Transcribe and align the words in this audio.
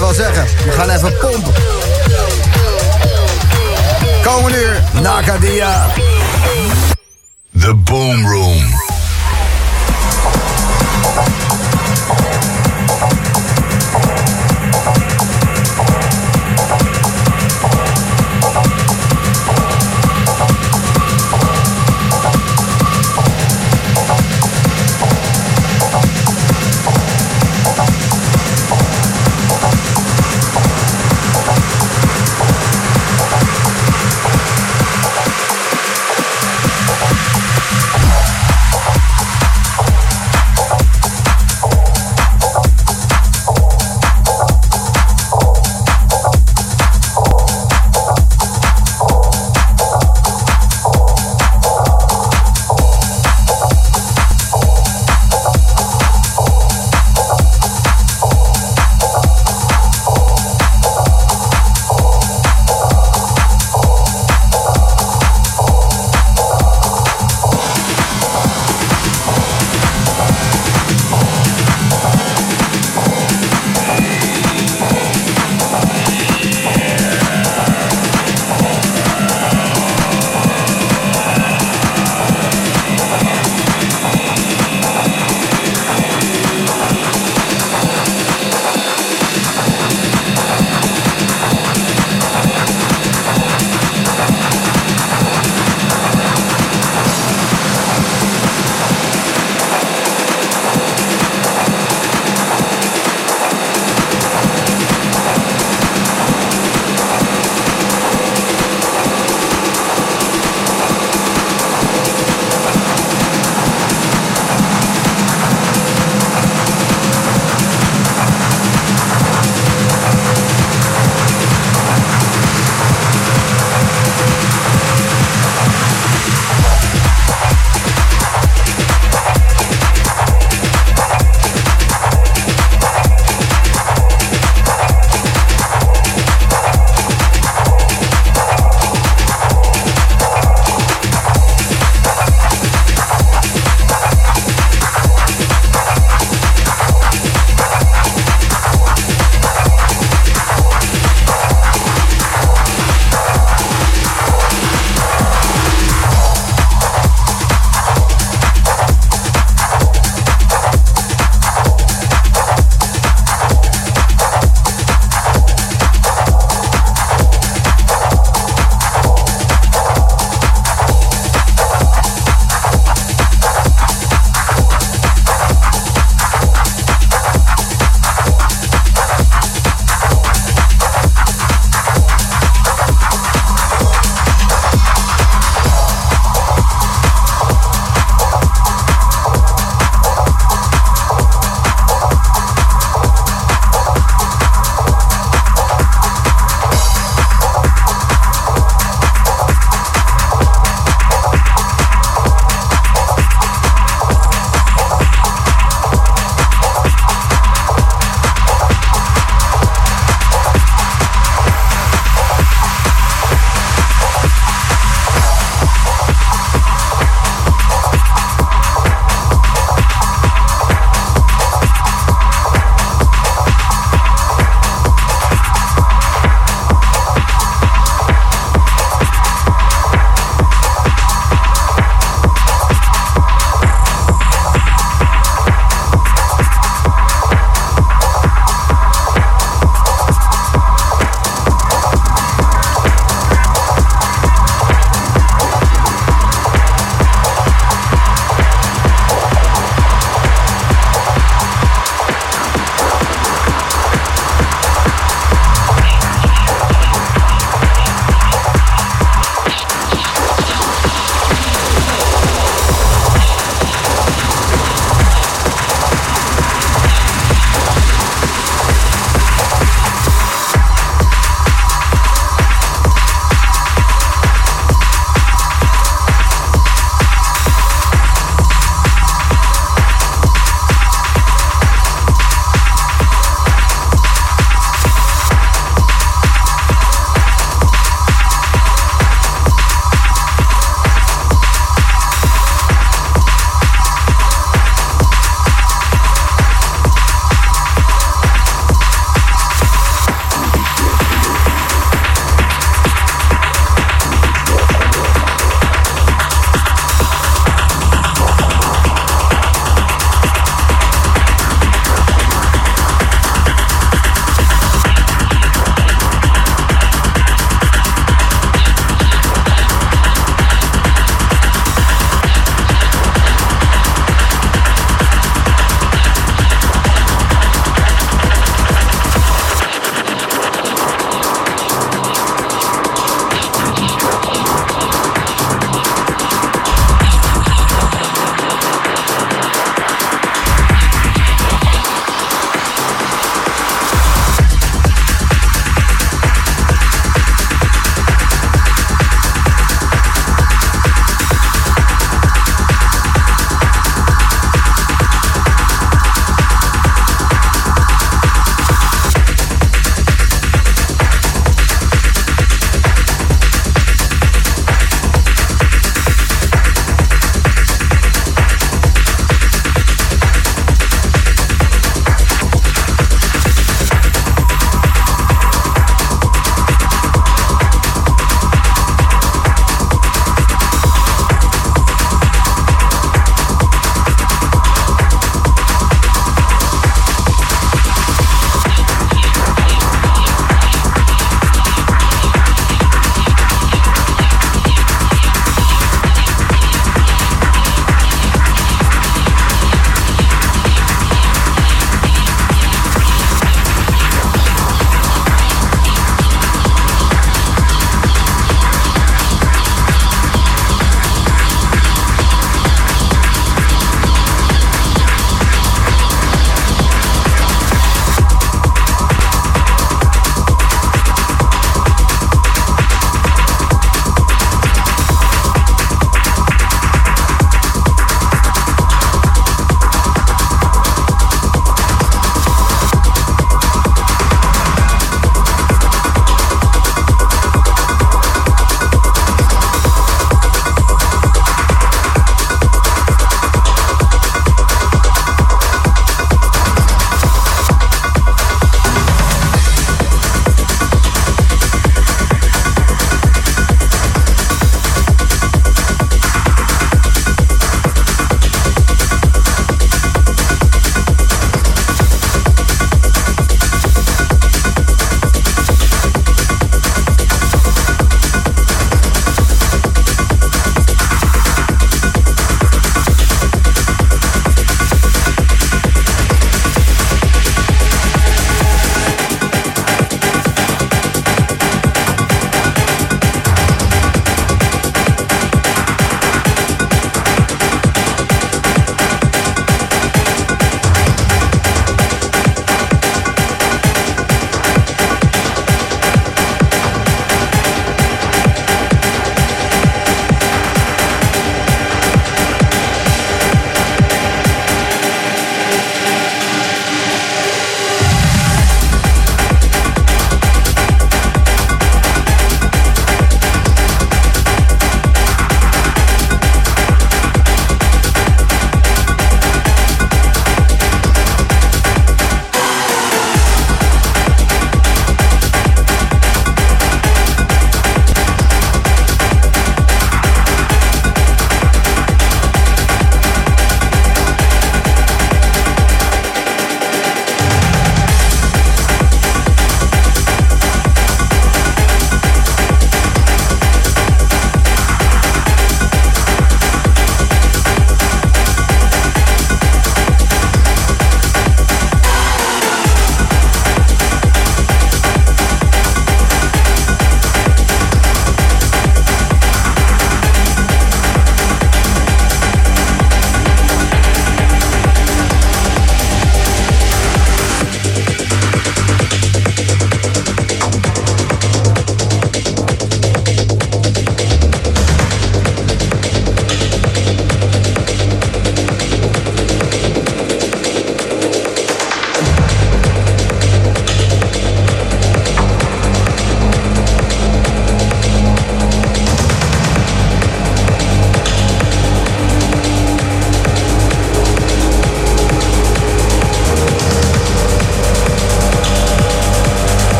je 0.00 0.14
zeggen. 0.14 0.44
We 0.64 0.70
gaan 0.70 0.90
even 0.90 1.18
pompen. 1.18 1.52
Komende 4.24 4.58
uur, 4.58 4.82
Nakadia. 5.02 5.86
The 7.58 7.74
Boom 7.74 8.26
Room. 8.26 8.85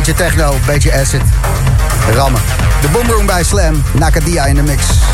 Beetje 0.00 0.14
techno, 0.14 0.54
beetje 0.66 0.92
acid. 0.92 1.22
Rammen. 2.14 2.40
De 2.80 2.88
Boomroom 2.88 3.26
bij 3.26 3.44
Slam. 3.44 3.82
Nakadia 3.92 4.44
in 4.44 4.54
de 4.54 4.62
mix. 4.62 5.09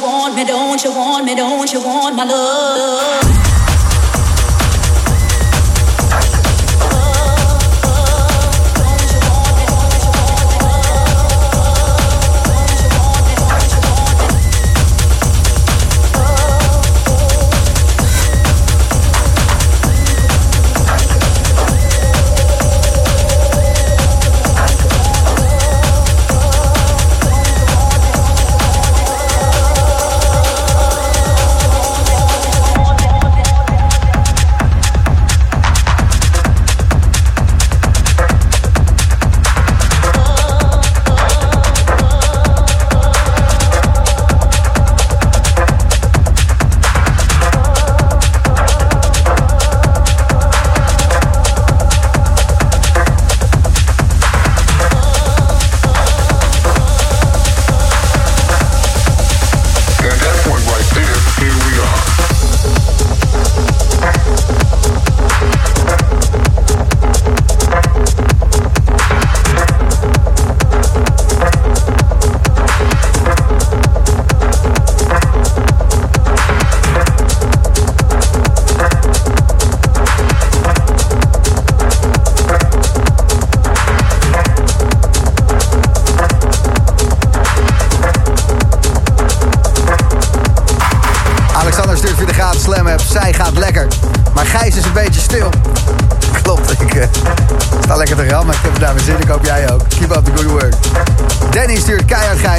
want 0.00 0.34
me? 0.34 0.44
Don't 0.44 0.82
you 0.82 0.90
want 0.92 1.24
me? 1.24 1.34
Don't 1.34 1.72
you 1.72 1.80
want 1.80 2.16
my 2.16 2.24
love? 2.24 3.29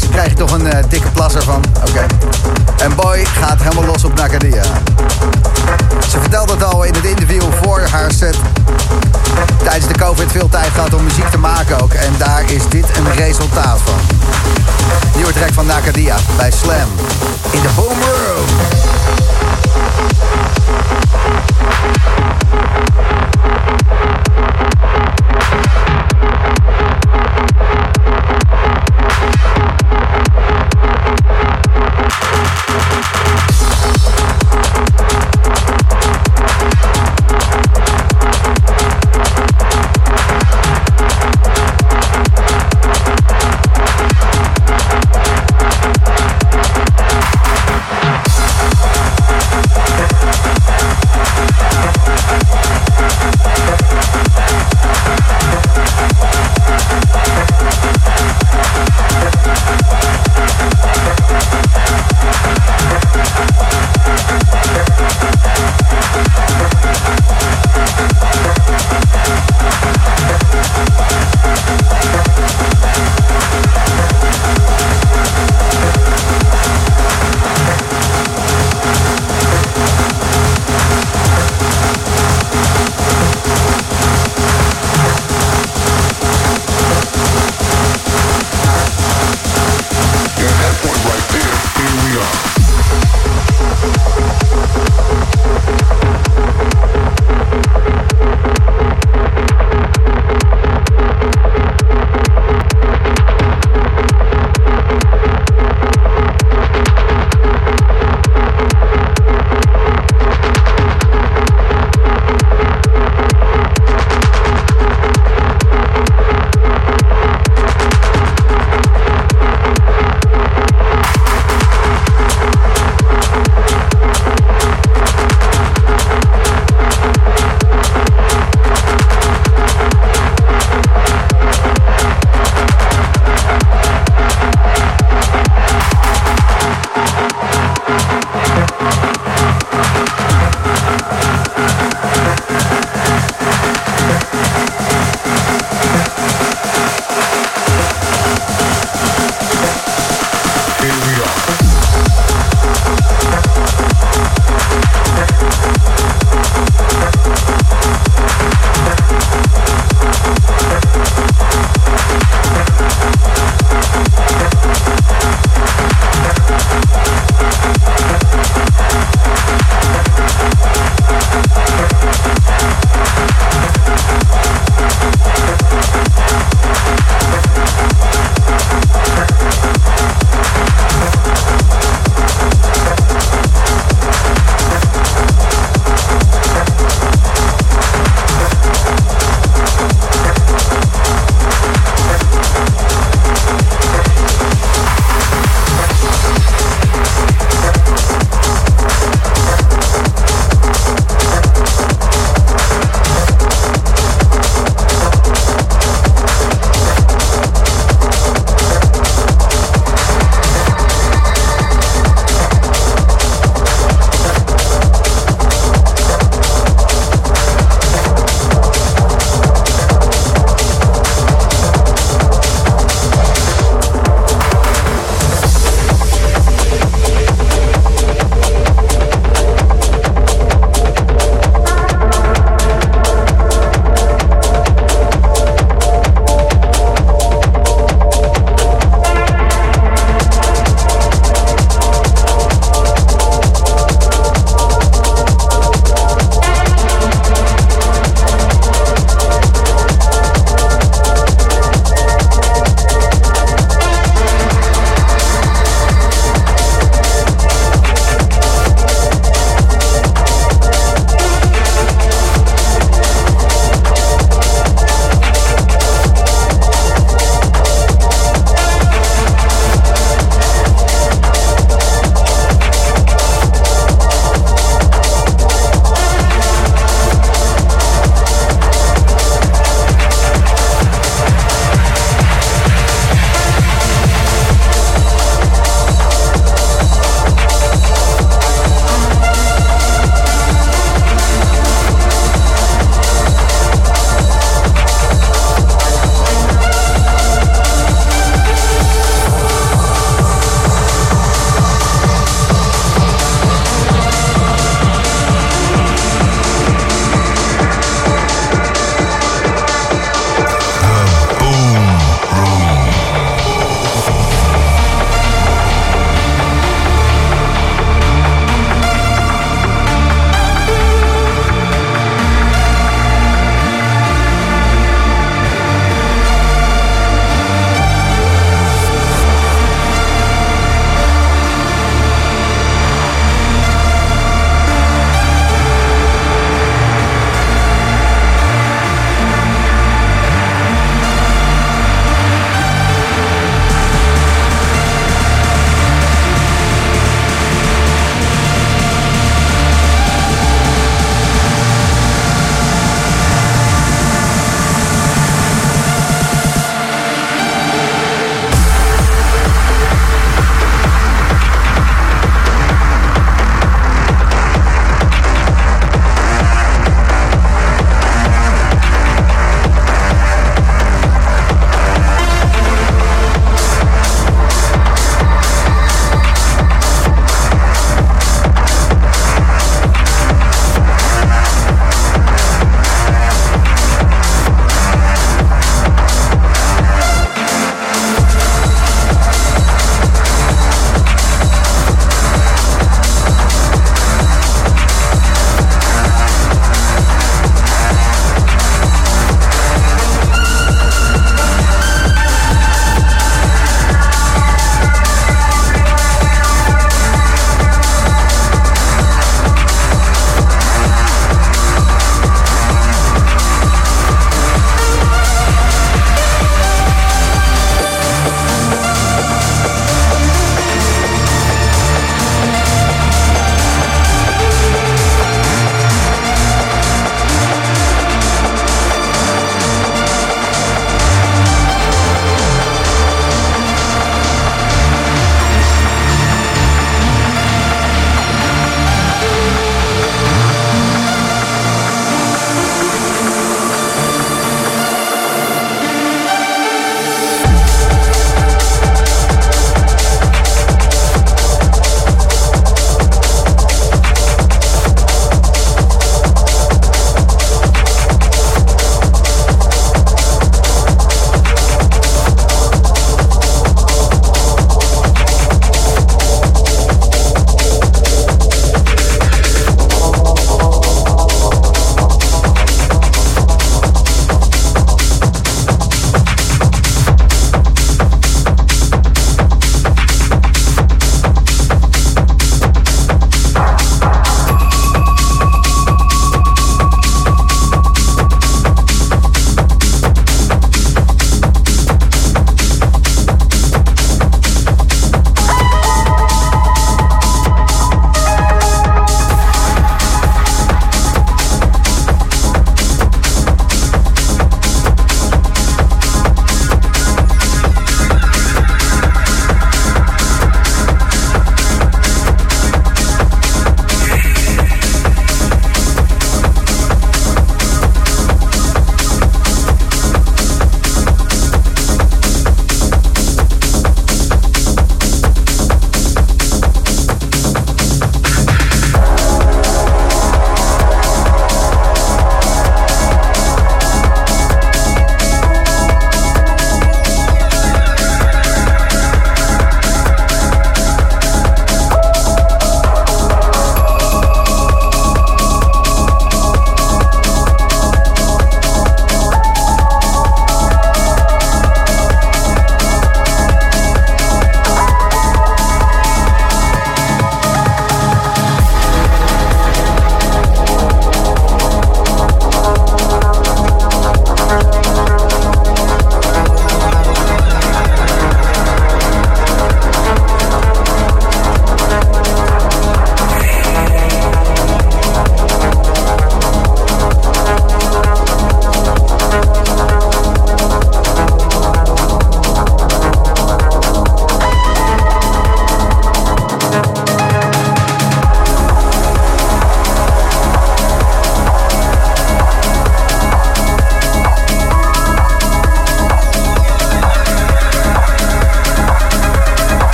Krijg 0.00 0.28
je 0.28 0.34
toch 0.34 0.52
een 0.52 0.66
eh, 0.66 0.84
dikke 0.88 1.08
plasser 1.08 1.42
van. 1.42 1.64
Oké. 1.88 2.06
En 2.82 2.94
Boy 2.94 3.24
gaat 3.24 3.62
helemaal 3.62 3.84
los 3.84 4.04
op 4.04 4.14
Nakadia. 4.14 4.62
Ze 6.10 6.20
vertelde 6.20 6.52
het 6.52 6.64
al 6.64 6.82
in 6.82 6.94
het 6.94 7.04
interview 7.04 7.42
voor 7.62 7.80
haar 7.80 8.12
set. 8.12 8.36
Tijdens 9.64 9.92
de 9.92 9.98
COVID 9.98 10.32
veel 10.32 10.48
tijd 10.48 10.70
gehad 10.74 10.94
om 10.94 11.04
muziek 11.04 11.28
te 11.30 11.38
maken 11.38 11.80
ook. 11.82 11.92
En 11.92 12.12
daar 12.18 12.50
is 12.50 12.68
dit 12.68 12.86
een 12.96 13.12
resultaat 13.14 13.80
van. 13.84 14.18
Nieuwe 15.14 15.32
track 15.32 15.52
van 15.52 15.66
Nakadia 15.66 16.16
bij 16.36 16.50
Slam. 16.50 16.88
In 17.50 17.60
de 17.60 17.68
Boom 17.76 17.98
Room. 18.00 18.83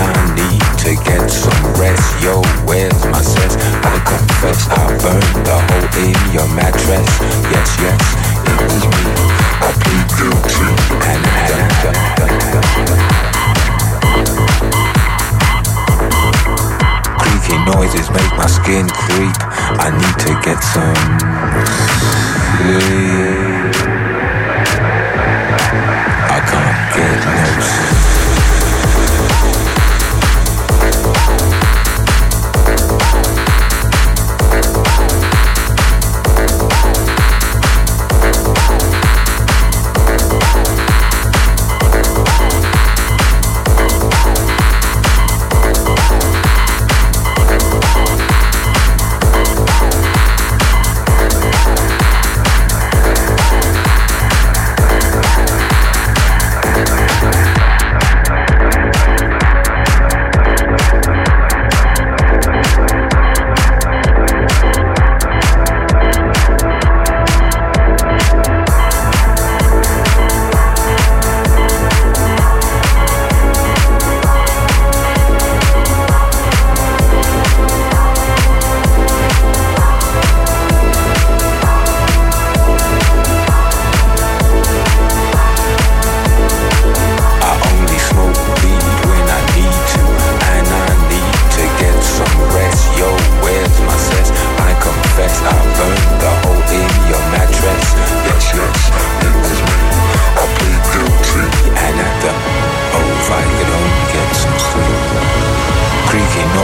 I 0.00 0.16
need 0.34 0.64
to 0.84 0.96
get 1.04 1.28
some 1.28 1.60
rest. 1.76 2.22
Yo, 2.24 2.40
where's 2.64 3.04
my 3.06 3.20
sense? 3.20 3.56
I 3.84 4.00
confess 4.08 4.68
I 4.72 4.88
burned 5.04 5.46
a 5.46 5.58
hole 5.68 5.88
in 6.00 6.16
your 6.32 6.48
mattress. 6.56 7.08
Yes, 7.52 7.68
yes, 7.84 8.00
it 8.48 8.56
was 8.64 8.84
me. 8.88 9.04
I 9.60 9.70
guilty. 10.16 10.70
And 11.04 11.22
Creaky 17.20 17.56
noises 17.64 18.08
make 18.10 18.32
my 18.36 18.46
skin 18.46 18.88
creep. 18.88 19.36
I 19.76 19.90
need 19.92 20.16
to 20.24 20.32
get 20.44 20.60
some. 20.64 20.96
I 26.28 26.40
can't 26.50 26.78
get 26.94 27.20
no 27.26 27.44
sleep. 27.60 28.59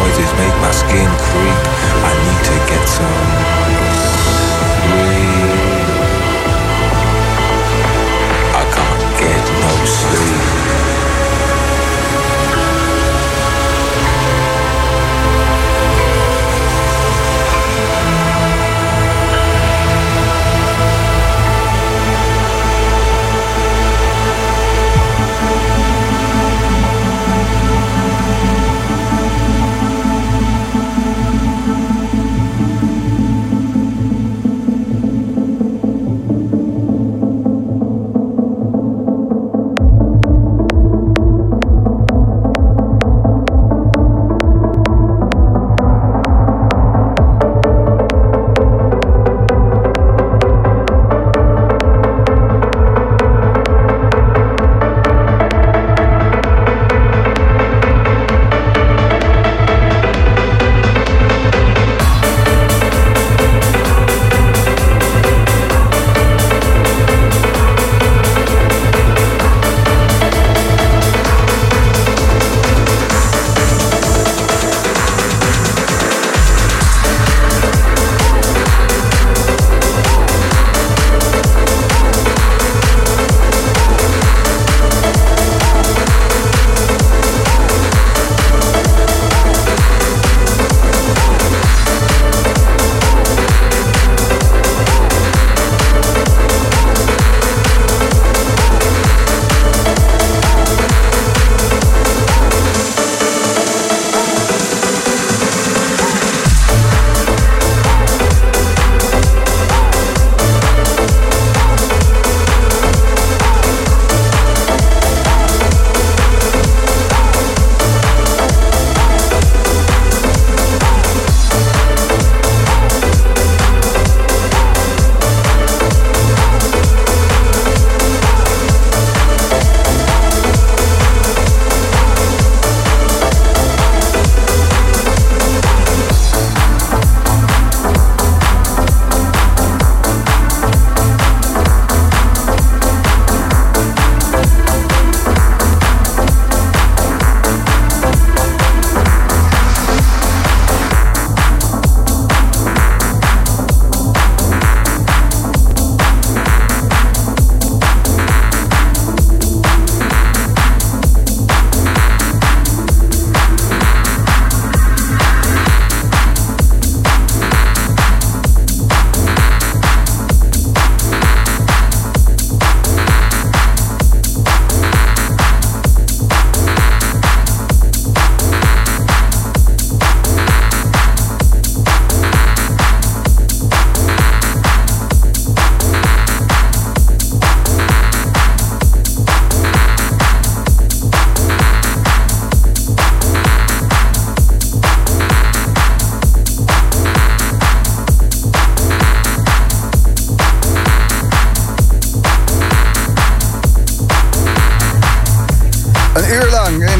noises 0.07 0.33
make 0.39 0.55
my 0.61 0.71
skin 0.71 1.11
creep. 1.27 1.63
I 2.07 2.13
need 2.25 2.43
to 2.45 2.57
get 2.71 2.89
some. 2.89 3.96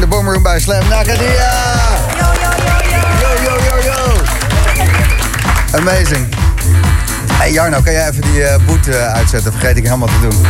Boomroom 0.07 0.43
bij 0.43 0.59
Slam 0.59 0.87
Nakadia. 0.89 1.51
Yo, 2.17 2.25
yo, 2.41 2.49
yo, 2.65 2.75
yo. 2.89 3.07
Yo, 3.21 3.29
yo, 3.43 3.57
yo, 3.63 3.83
yo. 3.83 4.21
Amazing. 5.77 6.27
Hey 7.33 7.51
Jarno, 7.51 7.81
kan 7.81 7.93
jij 7.93 8.07
even 8.09 8.21
die 8.21 8.41
uh, 8.41 8.55
boet 8.65 8.87
uh, 8.87 9.13
uitzetten? 9.13 9.51
Vergeet 9.51 9.77
ik 9.77 9.83
helemaal 9.83 10.07
te 10.07 10.19
doen. 10.21 10.41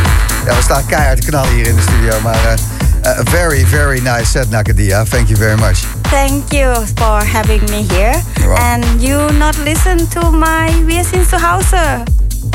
Ja, 0.46 0.54
we 0.54 0.62
staan 0.62 0.86
keihard 0.86 1.20
te 1.20 1.26
knallen 1.26 1.52
hier 1.52 1.66
in 1.66 1.74
de 1.74 1.82
studio. 1.82 2.20
Maar 2.20 2.58
uh, 3.04 3.18
a 3.18 3.22
very, 3.24 3.66
very 3.66 4.00
nice 4.00 4.24
set, 4.24 4.50
Nakadia. 4.50 5.04
Thank 5.04 5.28
you 5.28 5.38
very 5.38 5.58
much. 5.58 5.78
Thank 6.10 6.52
you 6.52 6.86
for 6.94 7.24
having 7.32 7.62
me 7.70 7.86
here. 7.94 8.22
And 8.54 9.02
you 9.02 9.32
not 9.32 9.56
listen 9.56 10.08
to 10.08 10.30
my 10.30 10.84
Hause. 11.30 12.02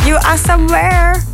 You 0.06 0.16
are 0.16 0.38
somewhere. 0.46 1.33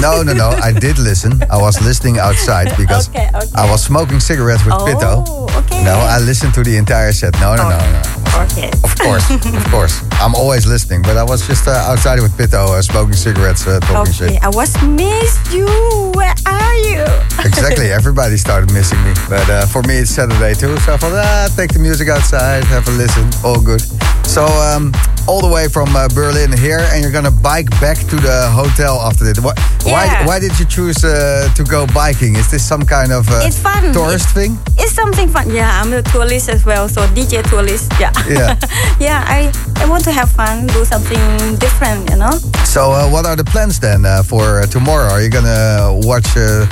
No, 0.00 0.22
no, 0.22 0.32
no. 0.32 0.48
I 0.50 0.72
did 0.72 0.98
listen. 0.98 1.42
I 1.50 1.58
was 1.58 1.80
listening 1.82 2.18
outside 2.18 2.76
because 2.76 3.08
okay, 3.08 3.28
okay. 3.34 3.48
I 3.54 3.70
was 3.70 3.84
smoking 3.84 4.20
cigarettes 4.20 4.64
with 4.64 4.74
oh, 4.74 4.86
Pitto. 4.86 5.58
Okay. 5.64 5.84
No, 5.84 5.94
I 5.94 6.18
listened 6.18 6.54
to 6.54 6.62
the 6.62 6.76
entire 6.76 7.12
set. 7.12 7.34
No, 7.40 7.56
no, 7.56 7.68
no, 7.68 7.78
no. 7.78 8.12
Okay. 8.44 8.70
Of 8.82 8.98
course, 8.98 9.30
of 9.30 9.64
course. 9.70 10.02
I'm 10.12 10.34
always 10.34 10.66
listening, 10.66 11.02
but 11.02 11.16
I 11.16 11.24
was 11.24 11.46
just 11.46 11.68
uh, 11.68 11.72
outside 11.90 12.20
with 12.20 12.32
Pito 12.32 12.68
uh, 12.68 12.82
smoking 12.82 13.14
cigarettes, 13.14 13.66
uh, 13.66 13.80
talking 13.80 14.12
okay. 14.12 14.34
shit. 14.34 14.44
I 14.44 14.48
was 14.48 14.72
missed 14.82 15.52
you. 15.52 15.66
Where 16.14 16.34
are 16.46 16.76
you? 16.88 17.04
exactly. 17.44 17.92
Everybody 18.00 18.36
started 18.36 18.72
missing 18.72 19.02
me, 19.04 19.12
but 19.28 19.48
uh, 19.50 19.66
for 19.66 19.82
me 19.82 19.96
it's 19.96 20.10
Saturday 20.10 20.54
too. 20.54 20.76
So 20.78 20.94
I 20.94 20.96
thought, 20.96 21.12
ah, 21.12 21.48
take 21.56 21.72
the 21.72 21.78
music 21.78 22.08
outside, 22.08 22.64
have 22.64 22.86
a 22.88 22.92
listen, 22.92 23.28
all 23.44 23.60
good. 23.60 23.82
So 24.26 24.44
um, 24.44 24.92
all 25.28 25.40
the 25.40 25.48
way 25.48 25.68
from 25.68 25.94
uh, 25.94 26.08
Berlin 26.08 26.52
here, 26.52 26.80
and 26.92 27.02
you're 27.02 27.12
gonna 27.12 27.30
bike 27.30 27.70
back 27.80 27.96
to 28.10 28.16
the 28.16 28.48
hotel 28.50 29.00
after 29.00 29.24
this. 29.24 29.38
Why? 29.40 29.54
Yeah. 29.86 29.92
Why, 29.92 30.26
why 30.26 30.38
did 30.40 30.58
you 30.58 30.66
choose 30.66 31.04
uh, 31.04 31.48
to 31.54 31.62
go 31.64 31.86
biking? 31.94 32.36
Is 32.36 32.50
this 32.50 32.66
some 32.66 32.82
kind 32.84 33.12
of 33.12 33.28
uh, 33.30 33.40
It's 33.44 33.58
fun. 33.58 33.92
tourist 33.92 34.30
It's- 34.30 34.34
thing? 34.34 34.58
It's 34.78 34.92
something 34.92 35.28
fun. 35.28 35.48
Yeah, 35.50 35.80
I'm 35.80 35.92
a 35.92 36.02
tourist 36.02 36.48
as 36.48 36.64
well, 36.64 36.88
so 36.88 37.06
DJ 37.14 37.42
tourist. 37.48 37.92
Yeah. 38.00 38.12
Yeah. 38.28 38.58
yeah, 39.00 39.24
I, 39.26 39.52
I 39.76 39.88
want 39.88 40.04
to 40.04 40.12
have 40.12 40.30
fun, 40.30 40.66
do 40.66 40.84
something 40.84 41.56
different, 41.56 42.10
you 42.10 42.16
know? 42.16 42.32
So 42.64 42.92
uh, 42.92 43.08
what 43.08 43.24
are 43.26 43.36
the 43.36 43.44
plans 43.44 43.78
then 43.80 44.04
uh, 44.04 44.22
for 44.22 44.60
uh, 44.60 44.66
tomorrow? 44.66 45.08
Are 45.10 45.22
you 45.22 45.30
gonna 45.30 45.98
watch 46.02 46.26
uh, 46.36 46.66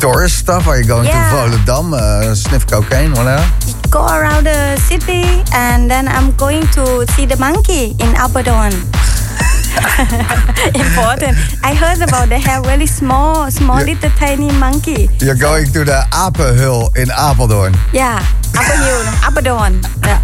tourist 0.00 0.38
stuff? 0.38 0.66
Are 0.68 0.78
you 0.78 0.86
going 0.86 1.06
Yeah. 1.06 1.30
to 1.30 1.36
Volendam, 1.56 1.94
uh, 1.94 2.34
sniff 2.34 2.66
cocaine, 2.66 3.12
whatever? 3.12 3.44
Go 3.92 4.06
around 4.06 4.44
the 4.44 4.76
city 4.88 5.22
and 5.52 5.90
then 5.90 6.08
I'm 6.08 6.32
going 6.36 6.62
to 6.72 7.06
see 7.12 7.26
the 7.26 7.36
monkey 7.36 7.94
in 8.00 8.14
Abaddon. 8.16 8.72
Important. 10.74 11.36
I 11.62 11.74
heard 11.76 12.00
about 12.00 12.28
they 12.30 12.40
have 12.40 12.64
really 12.66 12.86
small, 12.86 13.50
small 13.50 13.80
Yeah. 13.80 13.92
little 13.94 14.10
tiny 14.16 14.50
monkey. 14.58 15.08
You're 15.20 15.36
going 15.36 15.66
to 15.76 15.84
the 15.84 16.04
Apenheul 16.12 16.88
in 16.96 17.08
Apeldoorn. 17.08 17.76
Yeah, 17.92 18.24
Abaddon. 18.56 19.12
Apeldoorn. 19.28 19.82
Yeah. 20.04 20.20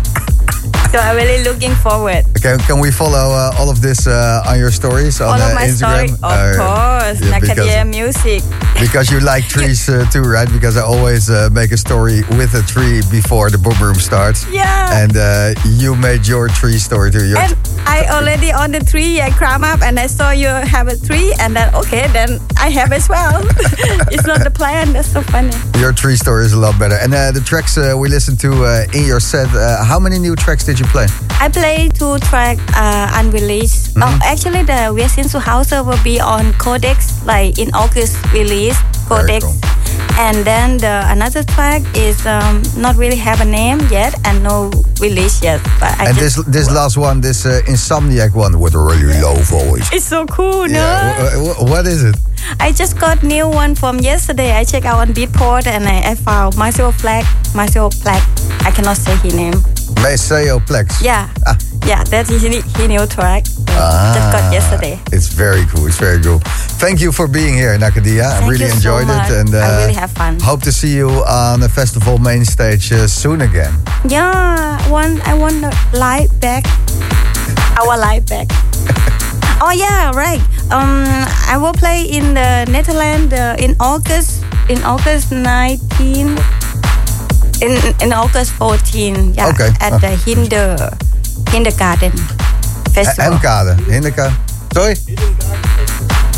So 0.91 0.97
I'm 0.99 1.16
really 1.16 1.45
looking 1.45 1.74
forward. 1.74 2.24
Can, 2.41 2.59
can 2.61 2.80
we 2.80 2.91
follow 2.91 3.34
uh, 3.36 3.53
all 3.59 3.68
of 3.68 3.82
this 3.82 4.07
uh, 4.07 4.43
on 4.49 4.59
your 4.59 4.70
stories 4.70 5.20
on 5.20 5.28
All 5.28 5.34
uh, 5.43 5.49
of 5.51 5.55
my 5.55 5.64
Instagram? 5.68 6.09
story, 6.09 6.11
of 6.12 6.22
Uh, 6.22 6.57
course. 6.57 7.20
yeah, 7.20 7.39
Nakadia 7.39 7.84
because, 7.84 7.86
music. 7.86 8.43
because 8.80 9.11
you 9.11 9.20
like 9.20 9.45
trees 9.49 9.86
uh, 9.91 10.07
too, 10.11 10.22
right? 10.22 10.49
Because 10.51 10.78
I 10.78 10.82
always 10.82 11.28
uh, 11.28 11.51
make 11.53 11.72
a 11.72 11.76
story 11.76 12.22
with 12.41 12.55
a 12.55 12.62
tree 12.62 13.03
before 13.11 13.51
the 13.51 13.59
boom 13.59 13.76
room 13.82 13.97
starts. 13.97 14.47
Yeah. 14.51 14.89
And 15.03 15.14
uh, 15.18 15.53
you 15.76 15.95
made 15.95 16.26
your 16.26 16.49
tree 16.49 16.78
story 16.78 17.11
too. 17.11 17.26
Your 17.26 17.36
And 17.36 17.55
I 17.86 18.07
already 18.09 18.51
on 18.51 18.72
the 18.72 18.80
tree. 18.80 19.20
I 19.20 19.28
climb 19.30 19.64
up 19.64 19.82
and 19.82 19.99
I 20.01 20.07
saw 20.07 20.30
you 20.30 20.49
have 20.49 20.89
a 20.89 20.97
tree, 20.97 21.34
and 21.39 21.55
then 21.55 21.68
okay, 21.74 22.09
then 22.16 22.41
I 22.57 22.70
have 22.70 22.93
as 22.93 23.09
well. 23.11 23.45
it's 24.11 24.26
not 24.26 24.41
the 24.43 24.51
plan. 24.51 24.95
That's 24.95 25.09
so 25.12 25.20
funny. 25.20 25.53
Your 25.78 25.93
tree 25.93 26.16
story 26.16 26.47
is 26.47 26.55
a 26.55 26.59
lot 26.59 26.78
better. 26.78 26.97
And 26.97 27.12
uh, 27.12 27.30
the 27.32 27.41
tracks 27.45 27.76
uh, 27.76 27.93
we 28.01 28.09
listened 28.09 28.41
to 28.41 28.64
uh, 28.64 28.86
in 28.97 29.05
your 29.05 29.20
set, 29.20 29.49
uh, 29.55 29.84
how 29.84 29.99
many 30.01 30.18
new 30.18 30.34
tracks 30.34 30.64
did 30.64 30.78
you 30.81 30.87
play? 30.87 31.07
I 31.41 31.49
play 31.49 31.89
two 31.89 32.18
track 32.18 32.59
uh, 32.74 33.11
unreleased. 33.14 33.95
Mm-hmm. 33.95 34.03
Oh, 34.03 34.18
actually, 34.24 34.62
the 34.64 34.93
zu 35.29 35.39
Hause 35.39 35.72
will 35.85 36.03
be 36.03 36.20
on 36.20 36.53
Codex, 36.55 37.24
like 37.24 37.59
in 37.59 37.70
August 37.74 38.16
release 38.33 38.76
Codex. 39.09 39.45
cool. 39.45 39.55
And 40.18 40.45
then 40.45 40.79
the 40.79 41.05
another 41.07 41.45
track 41.45 41.83
is 41.97 42.26
um, 42.26 42.62
not 42.76 42.97
really 42.97 43.16
have 43.16 43.41
a 43.41 43.45
name 43.45 43.79
yet 43.91 44.14
and 44.26 44.43
no 44.43 44.70
release 45.01 45.43
yet. 45.43 45.61
But 45.79 45.95
I 46.01 46.09
and 46.09 46.18
just, 46.18 46.37
this 46.37 46.66
this 46.66 46.70
last 46.74 46.97
one, 46.97 47.20
this 47.20 47.47
uh, 47.47 47.61
Insomniac 47.66 48.35
one 48.35 48.59
with 48.59 48.74
a 48.74 48.79
really 48.79 49.20
low 49.22 49.37
voice. 49.37 49.89
it's 49.93 50.05
so 50.05 50.26
cool, 50.26 50.66
no? 50.66 50.81
Yeah, 50.83 51.31
wh- 51.39 51.57
wh- 51.59 51.62
what 51.70 51.87
is 51.87 52.03
it? 52.03 52.16
I 52.61 52.72
just 52.72 52.99
got 52.99 53.22
new 53.22 53.49
one 53.49 53.74
from 53.76 53.99
yesterday. 54.01 54.53
I 54.53 54.64
checked 54.64 54.87
out 54.87 54.99
on 54.99 55.14
Beatport 55.14 55.66
and 55.66 55.87
I, 55.87 56.11
I 56.11 56.14
found 56.16 56.57
Marcel 56.57 56.91
Flag. 56.93 57.24
Marcel 57.55 57.91
Flag. 57.91 58.22
I 58.66 58.70
cannot 58.72 58.97
say 58.97 59.14
his 59.22 59.35
name. 59.35 59.55
Maceo 60.03 60.59
Plex. 60.61 61.03
Yeah. 61.03 61.28
Ah. 61.47 61.57
Yeah, 61.86 62.05
that's 62.05 62.28
his, 62.28 62.43
his 62.43 62.89
new 62.89 63.07
track. 63.07 63.45
Just 63.45 64.28
got 64.32 64.53
yesterday. 64.53 65.01
It's 65.12 65.28
very 65.28 65.64
cool. 65.66 65.86
It's 65.86 65.97
very 65.97 66.20
cool. 66.22 66.41
Thank 66.76 67.01
you 67.01 67.12
for 67.12 67.26
being 67.26 67.55
here, 67.55 67.78
Nakadia. 67.78 68.28
I 68.28 68.47
really 68.49 68.68
so 68.68 68.76
enjoyed 68.76 69.07
much. 69.07 69.30
it, 69.30 69.36
and 69.41 69.55
uh, 69.55 69.59
I 69.59 69.80
really 69.82 69.95
have 69.95 70.11
fun. 70.12 70.39
Hope 70.41 70.62
to 70.62 70.72
see 70.72 70.95
you 70.95 71.09
on 71.24 71.61
the 71.61 71.68
festival 71.68 72.18
main 72.18 72.45
stage 72.45 72.93
uh, 72.93 73.07
soon 73.07 73.41
again. 73.41 73.72
Yeah, 74.09 74.76
one 74.91 75.20
I 75.22 75.34
want 75.34 75.62
the 75.62 75.72
live 75.97 76.28
back. 76.41 76.64
Our 77.80 77.97
live 77.97 78.26
back. 78.26 78.49
oh 79.62 79.72
yeah, 79.74 80.11
right. 80.12 80.43
Um, 80.70 81.07
I 81.49 81.57
will 81.57 81.72
play 81.72 82.05
in 82.05 82.34
the 82.34 82.66
Netherlands 82.70 83.32
uh, 83.32 83.57
in 83.59 83.76
August. 83.80 84.45
In 84.68 84.82
August 84.84 85.32
19. 85.32 86.36
In 87.61 87.95
in 88.01 88.13
August 88.13 88.53
14. 88.53 89.35
Yeah. 89.35 89.49
Okay. 89.51 89.71
At 89.81 89.93
Ah. 89.93 89.99
the 89.99 90.17
Hinder 90.25 90.77
Hindergarten 91.51 92.13
Festival. 92.93 93.25
Hemkade, 93.39 93.75
Hindeka. 93.89 94.33
Sorry? 94.73 94.95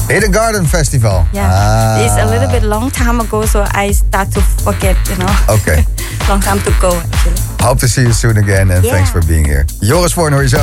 Hidden 0.09 0.33
Garden 0.33 0.67
Festival. 0.67 1.27
Yeah. 1.33 1.49
Ah. 1.53 2.01
It's 2.05 2.17
a 2.17 2.25
little 2.25 2.49
bit 2.49 2.63
long 2.63 2.91
time 2.91 3.21
ago, 3.21 3.47
so 3.47 3.65
I 3.75 3.93
start 3.93 4.31
to 4.33 4.41
forget. 4.41 4.97
You 5.09 5.17
know. 5.17 5.33
Okay. 5.49 5.85
long 6.29 6.41
time 6.43 6.61
to 6.63 6.71
go 6.81 6.91
actually. 6.97 7.37
Hope 7.61 7.79
to 7.81 7.87
see 7.89 8.03
you 8.03 8.13
soon 8.13 8.37
again, 8.37 8.71
and 8.71 8.85
Yeah. 8.85 8.93
thanks 8.95 9.11
for 9.11 9.21
being 9.27 9.47
here. 9.47 9.65
Joris 9.81 10.13
Voorn 10.15 10.33
hoor 10.33 10.43
je 10.43 10.49
zo. 10.49 10.59